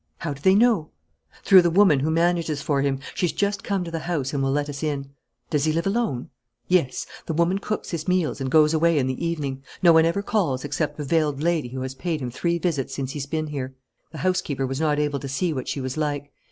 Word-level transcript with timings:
"How 0.17 0.33
do 0.33 0.41
they 0.41 0.55
know?" 0.55 0.89
"Through 1.43 1.61
the 1.61 1.69
woman 1.69 1.99
who 1.99 2.09
manages 2.09 2.59
for 2.59 2.81
him. 2.81 2.99
She's 3.13 3.31
just 3.31 3.63
come 3.63 3.83
to 3.83 3.91
the 3.91 3.99
house 3.99 4.33
and 4.33 4.41
will 4.41 4.49
let 4.49 4.67
us 4.67 4.81
in." 4.81 5.11
"Does 5.51 5.65
he 5.65 5.71
live 5.71 5.85
alone?" 5.85 6.31
"Yes, 6.67 7.05
the 7.27 7.35
woman 7.35 7.59
cooks 7.59 7.91
his 7.91 8.07
meals 8.07 8.41
and 8.41 8.49
goes 8.49 8.73
away 8.73 8.97
in 8.97 9.05
the 9.05 9.23
evening. 9.23 9.61
No 9.83 9.93
one 9.93 10.05
ever 10.05 10.23
calls 10.23 10.65
except 10.65 10.99
a 10.99 11.03
veiled 11.03 11.43
lady 11.43 11.69
who 11.69 11.81
has 11.81 11.93
paid 11.93 12.19
him 12.19 12.31
three 12.31 12.57
visits 12.57 12.95
since 12.95 13.11
he's 13.11 13.27
been 13.27 13.45
here. 13.45 13.75
The 14.11 14.17
housekeeper 14.25 14.65
was 14.65 14.81
not 14.81 14.97
able 14.97 15.19
to 15.19 15.29
see 15.29 15.53
what 15.53 15.67
she 15.67 15.79
was 15.79 15.97
like. 15.97 16.31